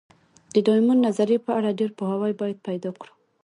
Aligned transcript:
د 0.53 0.55
ډایمونډ 0.67 0.99
نظریې 1.07 1.39
په 1.45 1.51
اړه 1.57 1.77
ډېر 1.79 1.91
پوهاوی 1.97 2.33
باید 2.41 2.63
پیدا 2.67 2.89
کړو. 2.99 3.13